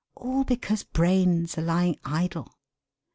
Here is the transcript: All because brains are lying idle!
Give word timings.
All 0.15 0.43
because 0.43 0.81
brains 0.81 1.59
are 1.59 1.61
lying 1.61 1.99
idle! 2.03 2.57